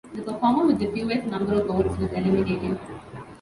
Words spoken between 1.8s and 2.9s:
was eliminated.